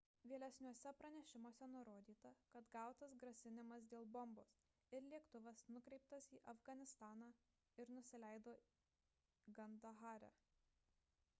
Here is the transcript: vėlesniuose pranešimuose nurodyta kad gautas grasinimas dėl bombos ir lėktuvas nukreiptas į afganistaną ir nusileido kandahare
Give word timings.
vėlesniuose 0.29 0.91
pranešimuose 0.99 1.65
nurodyta 1.73 2.29
kad 2.53 2.69
gautas 2.75 3.11
grasinimas 3.23 3.83
dėl 3.91 4.07
bombos 4.15 4.53
ir 4.99 5.05
lėktuvas 5.11 5.61
nukreiptas 5.75 6.29
į 6.37 6.39
afganistaną 6.53 7.29
ir 7.83 7.93
nusileido 7.99 8.55
kandahare 9.61 10.33